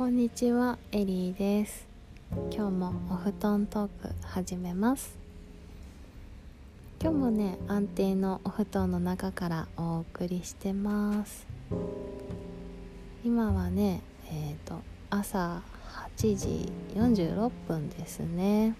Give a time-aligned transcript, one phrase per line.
[0.00, 1.86] こんにちは、エリーです。
[2.50, 5.18] 今日もお布団トーク始めます。
[6.98, 11.46] 今日もね、安定のお布団の中からお送りしてます。
[13.22, 14.00] 今はね、
[14.32, 14.80] えっ、と
[15.10, 15.60] 朝
[16.16, 18.74] 8時46分ですね。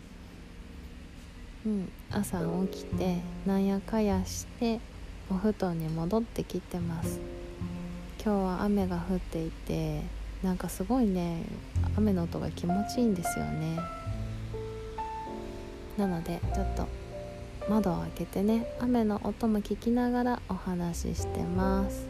[1.67, 2.39] うん、朝
[2.73, 4.81] 起きてなんやかやして
[5.31, 7.21] お布団に戻ってきてます。
[8.25, 11.45] 今日は雨が降っていてなんかすごいね
[11.97, 13.79] 雨の音が気持ちいいんですよね。
[15.99, 16.87] なのでちょっと
[17.69, 22.07] 窓を開けてね雨の音も聞きながらお話ししてます。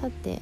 [0.00, 0.40] さて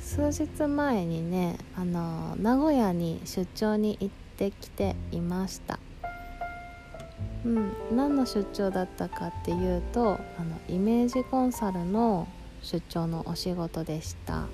[0.00, 5.78] 数日前にねあの名古屋に出張に行ってきていました。
[7.44, 12.28] うん、何の出張だったかっていうとあのイメージコンサルの
[12.62, 14.48] 出張のお仕事でした、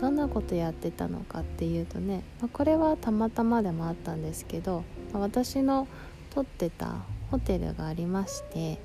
[0.00, 5.86] どんなことやってたのかっていうとね、まあ、これはたまたまでもあったんですけど、私の
[6.30, 8.78] 取ってたホテルがありまして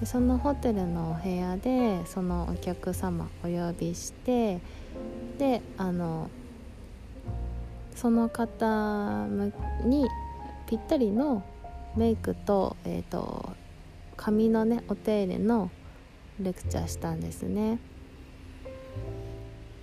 [0.00, 4.60] でそのホテルのお部屋でそのお客様お呼びして
[5.38, 6.28] であの
[7.94, 9.26] その方
[9.84, 10.06] に
[10.66, 11.44] ぴったりの
[11.96, 13.50] メイクと,、えー、と
[14.16, 15.70] 髪のねお手入れの
[16.40, 17.78] レクチャーしたんですね。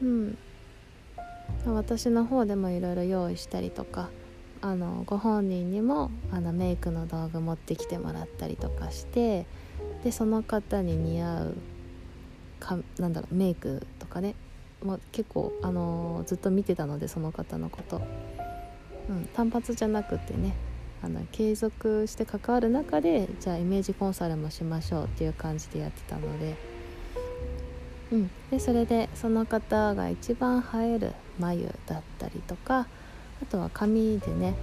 [0.02, 0.38] うん。
[1.66, 4.10] 私の方でもいろいろ用意したりとか
[4.62, 9.46] あのご本人にもあのメイクの道具持ってきてもらったりとかして
[10.04, 11.56] でその方に似合う
[12.60, 14.36] かなんだろうメイクとかね
[14.84, 18.02] もう結構、あのずっと見てたのでその方のこと、
[19.10, 20.56] うん、単発じゃなくてね
[21.04, 26.56] あの継続して関わる中でじゃあイメージコンサルもしましょうっていう感じでやってたので,、
[28.12, 32.88] うん、でそれでその方が一番映える眉だったりとか
[33.42, 34.56] あとは髪でね、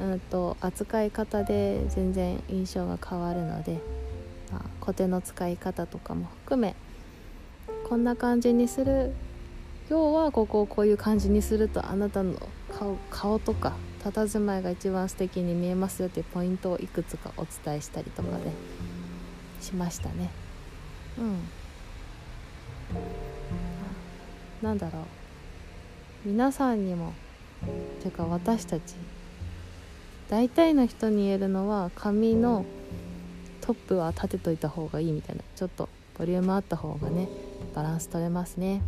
[0.00, 3.80] うん、と扱い方で全然印象が変わるので、
[4.50, 6.74] まあ、コテの使い方とかも含め
[7.88, 9.12] こんな感じにする。
[9.90, 12.34] 要はここをこういう感じにするとあなたの
[12.72, 18.54] 顔顔とか佇まいが一番素敵に見えますよっていうポイントをいくつかお伝えしたりとかね
[19.60, 20.30] しましたね。
[21.18, 21.38] うん。
[24.62, 25.02] なんだろう。
[26.24, 27.12] 皆さんにも
[28.00, 28.94] てか私たち
[30.28, 32.64] 大体の人に言えるのは髪の
[33.60, 37.28] トップは立てといた方がいいみたいなちょっとボリュームあった方がね
[37.74, 38.82] バランス取れますね。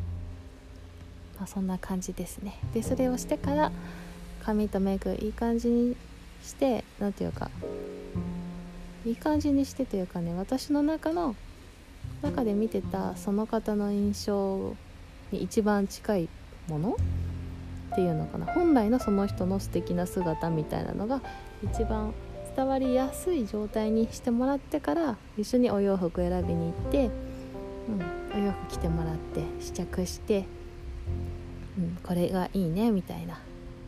[1.36, 2.60] まあそんな感じですね。
[2.72, 3.72] でそれをしてから
[4.44, 5.96] 髪とメイクいい感じに
[6.44, 7.50] して何ていうか
[9.04, 11.34] いい感じにしてというかね私の中の
[12.22, 14.76] 中で見てたその方の印象
[15.32, 16.28] に一番近い
[16.68, 16.96] もの
[17.94, 18.46] ていうのかな。
[18.46, 21.22] 本来のその人の素敵な姿みたいなのが
[21.62, 22.12] 一番
[22.56, 27.10] 伝わりやすい状態にしてもらってから一緒にお洋服選びに行って、
[27.88, 30.44] うん、お洋服着てもらって試着して、
[31.78, 33.40] うん、これがいいねみたいな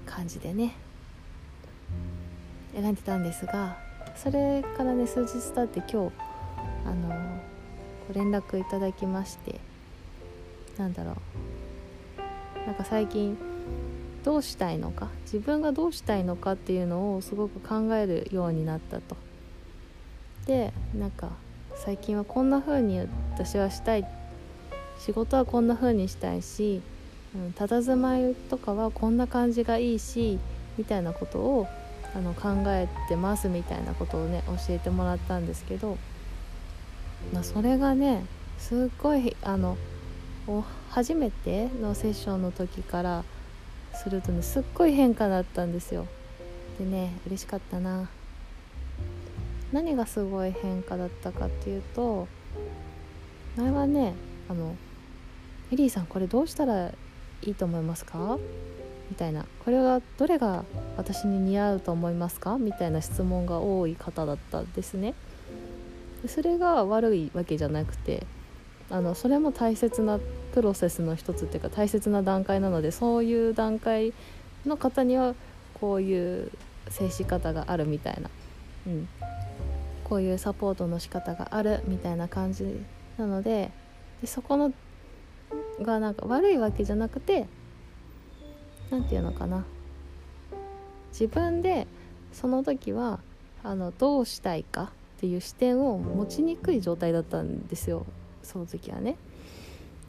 [0.04, 0.74] 感じでね。
[2.74, 3.78] 選んでたんですが
[4.14, 6.12] それからね数日経って今日
[6.84, 7.40] あの
[8.06, 9.60] ご連絡いただきまして
[10.76, 11.16] なんだろう。
[12.66, 13.38] なんか最近
[14.26, 15.08] どうしたいのか？
[15.22, 19.16] 自分がどうしたいのかっていうのをすごく考えるようになったと。
[20.46, 21.30] でなんか
[21.76, 23.00] 最近はこんな風に
[23.32, 24.06] 私はしたい。
[24.98, 26.82] 仕事はこんな風にしたいし
[27.34, 30.38] うん、佇まいとかはこんな感じがいいし
[30.78, 31.68] みたいなことを
[32.14, 35.98] あの考えてますみたいなことをね教えてもらったんですけど、
[37.34, 38.24] まあ、それがね
[38.58, 39.76] すっごいあの
[40.88, 43.24] 初めてのセッションの時から
[43.96, 46.06] するとねすっごい変化だったんですよ。
[46.78, 48.08] でね嬉しかったな。
[49.72, 52.28] 何がすごい変化だったかっていうと
[53.56, 54.14] 前はね
[54.48, 54.76] あの
[55.72, 56.92] 「エリーさんこれどうしたら
[57.42, 58.38] いいと思いますか？
[59.10, 60.64] みたいなこれはどれが
[60.96, 62.58] 私に似合うと思いますか？
[62.58, 65.14] みたいな質問が多い方だったんですね
[66.26, 68.26] それが悪いわけじゃなくて
[68.90, 70.20] あのそれも大切な
[70.52, 74.12] プロセスの一つっていうか大切な段階なのでそういう段階
[74.64, 75.34] の方には
[75.80, 76.50] こういう
[76.88, 78.30] 接し方があるみたいな、
[78.86, 79.08] うん、
[80.04, 82.80] こういうサポートの仕方があるみたいな感じ
[83.18, 83.70] なので
[84.20, 84.72] でそこの
[85.82, 87.46] がなんか悪いわけじゃなくて
[88.90, 89.64] 何て言うのかな。
[91.10, 91.86] 自分で
[92.32, 93.20] その時は
[93.64, 98.04] あのどうしたいかっていう視点を持ちにくい状態だったんですよ。
[98.46, 99.16] その時はね。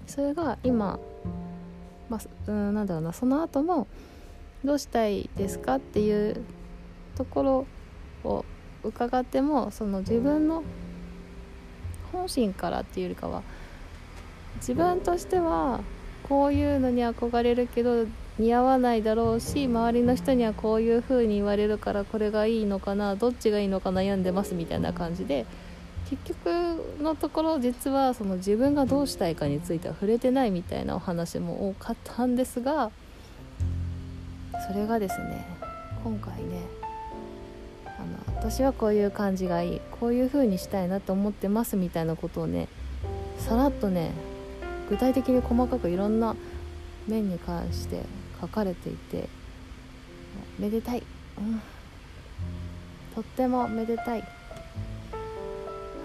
[0.05, 0.99] それが今
[2.09, 3.87] まあ、うんなんだろうなその後も
[4.63, 6.41] どうしたいですかっていう
[7.15, 7.65] ところ
[8.23, 8.45] を
[8.83, 10.63] 伺ってもその自分の
[12.11, 13.43] 本心からっていうよりかは
[14.57, 15.81] 自分としては
[16.23, 18.05] こういうのに憧れるけど
[18.39, 25.45] 似合わないだろうし周りの人にはこういう風に言われるからこれがいいのかなどっちがいいのか悩んでますみたいな感じで
[26.09, 32.91] 結局のところ実はその自分がどうしたいかについては触れてないみたいなお話も多かったんですが
[34.67, 35.45] それがですね
[36.03, 36.61] 今回ね
[37.85, 37.89] あ
[38.31, 42.69] の私はこういう感じがいいこういう風にしたいなと思ってますみたいなことをね
[43.37, 44.11] さらっとね
[44.89, 46.37] 具体的に細かくいろんな
[47.05, 48.03] 面に関して
[48.39, 49.27] 書かれていて
[50.57, 51.03] めでたい、
[51.37, 51.61] うん、
[53.13, 54.36] とってもめでたい。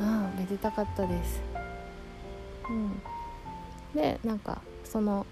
[0.01, 1.43] ああめでたかったです。
[2.69, 3.03] うん。
[3.95, 5.27] でなんかその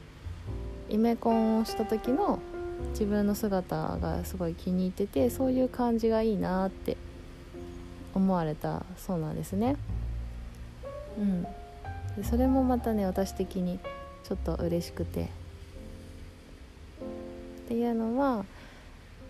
[0.89, 2.41] イメコンをした時の
[2.91, 6.97] 自分の姿がすごい気に入っててそういう感じがいいなって
[8.15, 9.77] 思われたそうなんですね。
[11.19, 11.43] うん。
[12.17, 13.79] でそれもまたね私的に
[14.25, 15.29] ちょっと嬉しくて。
[17.71, 18.45] っていうのは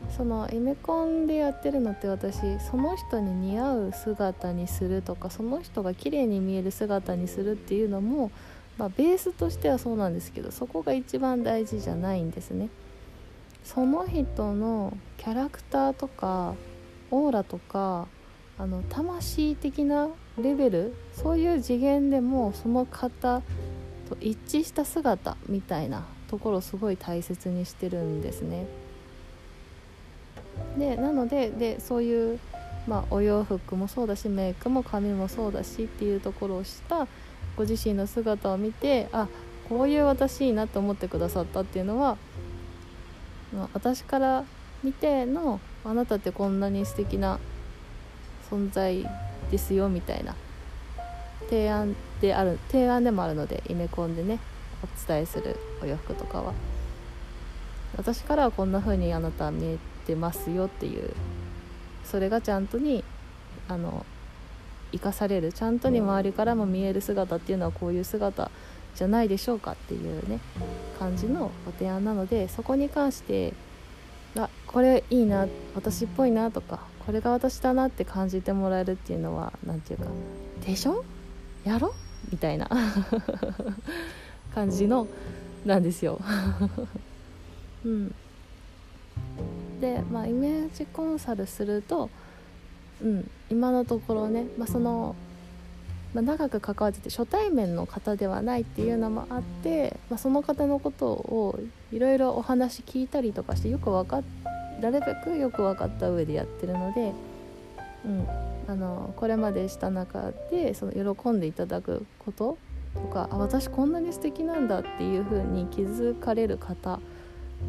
[0.08, 8.30] そのイメコンでやってるのって私その人に似合う姿にするとかその人が綺麗に見える姿にするっていうのも、
[8.78, 12.68] まあ、ベースとしてはそうなんですけどそこが一番大事じゃないんですね。
[13.62, 16.54] その人のキャラクターとか
[17.10, 18.08] オーラとか
[18.58, 20.08] あの魂的な
[20.38, 23.42] レベルそういう次元でもその方
[24.08, 28.66] と一致した姿みたいなところをすごい大切にしてるんですね。
[30.78, 32.38] でなのででそういう、
[32.86, 37.06] まあ、お洋服もそうだしメイクも髪もそうだしっていうところをした
[37.56, 39.28] ご自身の姿を見てあ
[39.68, 42.16] こういう私いいなと思ってくださったっていうのは、
[43.54, 44.44] まあ、私から
[44.82, 47.38] 見てのあなたってこんなに素敵な
[48.50, 49.06] 存在
[49.50, 50.34] ですよみたいな
[51.48, 54.38] 提案である提案でもあるのでイメコンでね
[54.82, 56.52] お伝えするお洋服とかは。
[57.96, 59.78] 私からはこんな風にあなたは見え
[60.10, 61.10] てますよっていう
[62.04, 63.04] それがちゃんとに
[63.68, 64.04] あの
[64.92, 68.50] 生かされるちゃんとに周りからも見える姿っていうのはこういう姿
[68.96, 70.40] じゃないでしょうかっていうね
[70.98, 73.54] 感じのご提案なのでそこに関して
[74.36, 80.14] あこれいいな私っぽいなとかこれが私だなって感じてもらえるっていうのは何て言うか
[80.66, 81.04] でしょ？
[81.64, 81.94] やろ？
[82.32, 82.68] みたいな。
[84.54, 85.06] 感じの
[85.64, 86.20] なんですよ。
[87.84, 88.14] う ん
[89.80, 92.10] で、まあ、イメージコンサルすると、
[93.02, 95.16] うん、今のところね、まあ、その、
[96.14, 101.58] まあ、長く関わってて初対面の方ではないっていうのもあって、まあ、その方のことを
[101.92, 104.22] いろいろお話聞いたりとかしてよく分かっ
[104.80, 107.12] なるべくよく分かった上でやってるので、
[108.04, 108.26] うん、
[108.66, 112.58] あのこれまでした中でその喜んでいただくこと
[112.94, 116.98] とかあ私こんなに素敵なんだっていう風に気づかれる方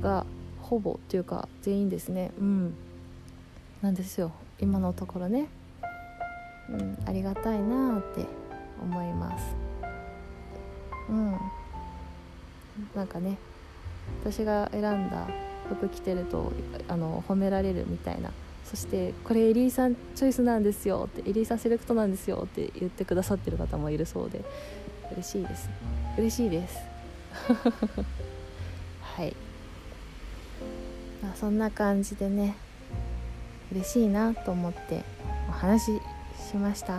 [0.02, 0.26] が
[0.72, 2.32] ほぼっていうか全員ですね。
[2.40, 2.74] うん。
[3.82, 4.32] なんですよ。
[4.58, 5.48] 今のところね。
[6.70, 6.98] うん。
[7.06, 8.26] ありがたいなって
[8.82, 9.54] 思います。
[11.10, 11.38] うん。
[12.96, 13.38] なんかね
[14.22, 15.28] 私が選んだ
[15.68, 16.54] 服着てると
[16.88, 18.32] あの褒められるみたいな。
[18.64, 24.42] そして「これエリーさんチョイスなんですよ」って「エリーさんセレクトなんですよ」って言ってくださってる方もいるそうで
[25.12, 25.70] 嬉しいです。
[26.18, 26.78] 嬉しいです。
[29.02, 29.36] はい
[31.22, 32.56] まあ、そんな感じでね
[33.72, 35.04] 嬉しいなと思って
[35.48, 36.02] お話し
[36.52, 36.98] しました。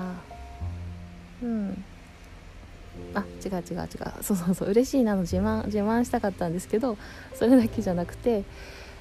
[1.43, 1.85] うん。
[3.15, 3.89] あ違う違う違う。
[4.23, 6.97] そうそうそう嬉しいなの自慢自慢したかったんですけど
[7.35, 8.45] それだけじゃなくて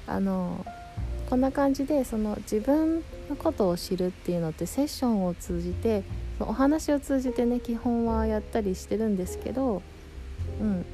[0.07, 0.65] あの
[1.29, 6.03] こんな感じでその自分のことを知るっていうのってセッションを通じて
[6.39, 9.81] お話を通じてね基本はやったりしてるんですけど、
[10.59, 10.85] うん、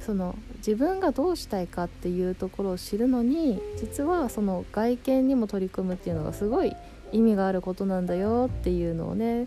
[0.00, 6.74] その自分がどうしたいかっていうところを知るのに実はその外見にも取り組むっていうのがすごい
[7.12, 9.46] 意味があることなんだよっていうのをね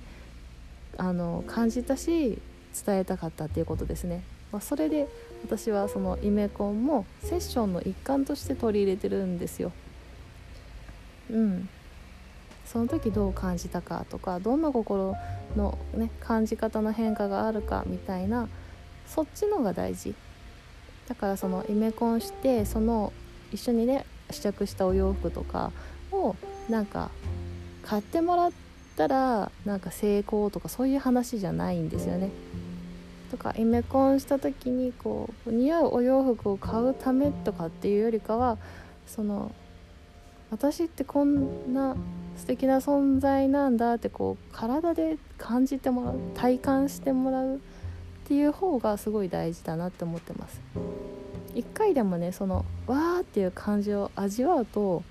[0.98, 2.40] あの感じたし
[2.86, 5.08] 伝えたかったっていうことですね、まあ、それで
[5.44, 9.72] 私はそのイメコンもセッションの一環として取り入れてるんですよ。
[11.32, 11.70] うん。
[12.66, 15.16] その時どう感じたかとかどんな心
[15.56, 18.48] の、ね、感じ方の変化があるかみたいな
[19.08, 20.14] そっちのが大事。
[21.10, 23.12] だからそのイメコンしてその
[23.52, 25.72] 一緒にね試着したお洋服とか
[26.12, 26.36] を
[26.70, 27.10] なんか
[27.84, 28.52] 買ってもらっ
[28.96, 32.30] たらなんか成功とかそういう話じゃないんですよね。
[33.32, 38.58] とかイメコンした時にこう似合うお洋服を買うためとかっていうよりかは
[39.06, 39.52] その
[40.52, 41.96] 私ってこんな
[42.38, 47.62] 素敵な存在なんだってこう体で感じてもらう体感してもらう
[48.30, 50.62] っていう方がすごい大事だなって思ってます
[51.56, 55.02] 一回でもねそのわーっていう感じを味わうと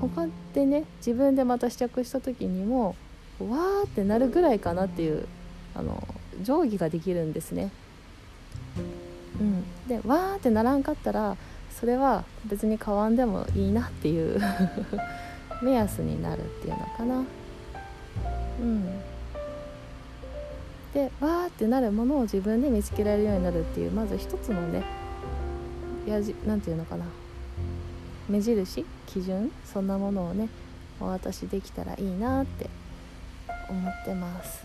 [0.00, 2.96] 他でね自分でまた試着した時にも
[3.38, 5.28] わーってなるぐらいかなっていう
[5.76, 6.08] あの
[6.42, 7.70] 定規ができるんですね。
[9.38, 11.36] うん、でわーってならんかったら
[11.70, 14.40] それは別に買わんでもいいなっていう
[15.62, 17.24] 目安になるっていうのかな。
[18.60, 19.00] うん、
[20.98, 24.82] でわーってなるものを自分で見つけられるようになるっていうまず一つのね
[26.08, 27.04] やじなんていうのかな。
[28.28, 30.48] 目印基準そんなものをね
[31.00, 32.68] お渡しできたらいいなって
[33.70, 34.64] 思ってます。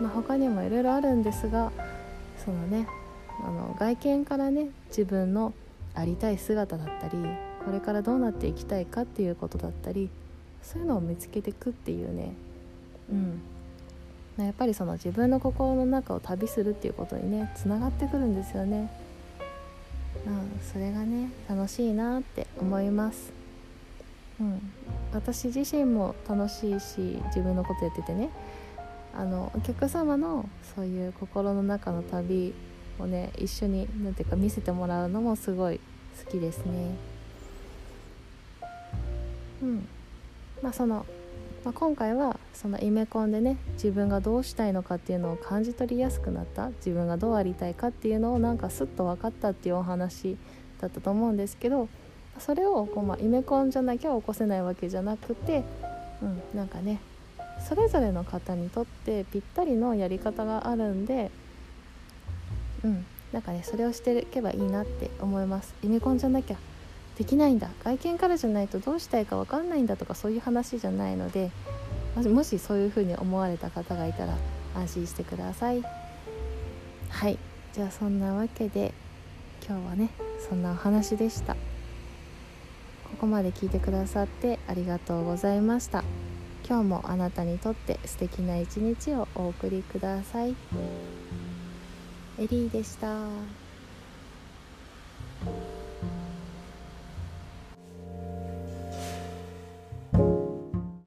[0.00, 1.72] まあ、他にもいろいろあるんですが
[2.42, 2.88] そのね
[3.44, 5.52] あの外見からね自分の
[5.94, 7.18] ありたい姿だったり
[7.66, 10.08] これからどうなっていきたいかっていうことだったり
[10.62, 12.32] そういうのを見つけていくっていうね。
[13.12, 13.40] うん。
[14.44, 18.90] やっぱりその自分の心の中を旅するっていうことにねつながってくるんですよね。
[20.26, 23.32] うん、それがね楽しいなって思います。
[24.40, 24.72] うん、
[25.12, 28.30] 私自身も楽しいし自分のことやっててね
[29.12, 32.54] あのお客様のそういう心の中の旅
[33.00, 35.80] をね一緒に何ていうか見せてもらうのもすごい
[36.24, 36.94] 好きですね。
[39.62, 39.88] うん
[40.62, 41.04] まあその
[41.64, 50.36] まあ、今回はそのイメコンでね自分がどうしたいのかっていうのを感じ取りやすくなった自分がどうありたいかっていうのをなんかスッと分かったっていうお話
[50.80, 51.88] だったと思うんですけど
[52.38, 55.64] それをこう、まあ、イメコンじゃなきゃ起こせないわけじゃなくて、
[56.22, 57.00] うん、なんかね
[57.68, 61.30] それぞれの方にとってぴったりのやり方があるんで
[62.84, 65.74] うんなんかねそれをしていけばいいなって思います。
[65.82, 66.56] イメコンじゃなきゃ
[67.18, 67.68] できないんだ。
[67.82, 71.50] 外見からじゃないとどうしたいか分かんないんだとかそういう話じゃないので
[72.16, 74.36] もしそういうふうに思われた方がいたら
[74.74, 75.82] 安心してください。
[77.10, 77.38] はい。
[77.72, 78.94] じゃあそんなわけで
[79.66, 80.10] 今日はね
[80.48, 81.54] そんなお話でした。
[81.54, 81.58] こ
[83.20, 86.04] こまで聞いてくださってありがとうございました。
[86.68, 90.50] 今日もあなたにとって素敵な一日をお送りください。
[92.38, 93.67] エリーでした。